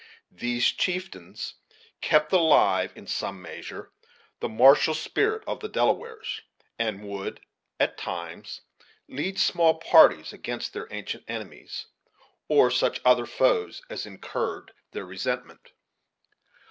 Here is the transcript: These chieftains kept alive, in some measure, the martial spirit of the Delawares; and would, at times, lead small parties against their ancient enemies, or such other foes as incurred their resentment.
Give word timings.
These 0.31 0.69
chieftains 0.71 1.53
kept 2.01 2.31
alive, 2.33 2.91
in 2.95 3.05
some 3.05 3.39
measure, 3.39 3.91
the 4.39 4.49
martial 4.49 4.95
spirit 4.95 5.43
of 5.45 5.59
the 5.59 5.69
Delawares; 5.69 6.41
and 6.79 7.07
would, 7.07 7.39
at 7.79 7.99
times, 7.99 8.61
lead 9.07 9.37
small 9.37 9.75
parties 9.75 10.33
against 10.33 10.73
their 10.73 10.87
ancient 10.89 11.25
enemies, 11.27 11.85
or 12.47 12.71
such 12.71 12.99
other 13.05 13.27
foes 13.27 13.83
as 13.91 14.07
incurred 14.07 14.73
their 14.89 15.05
resentment. 15.05 15.71